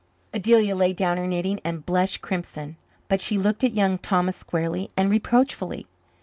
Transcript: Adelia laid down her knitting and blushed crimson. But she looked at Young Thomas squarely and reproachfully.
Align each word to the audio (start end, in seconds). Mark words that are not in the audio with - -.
Adelia 0.33 0.75
laid 0.75 0.95
down 0.95 1.17
her 1.17 1.27
knitting 1.27 1.59
and 1.63 1.85
blushed 1.85 2.21
crimson. 2.23 2.75
But 3.07 3.21
she 3.21 3.37
looked 3.37 3.63
at 3.63 3.75
Young 3.75 3.99
Thomas 3.99 4.35
squarely 4.35 4.89
and 4.97 5.11
reproachfully. 5.11 5.85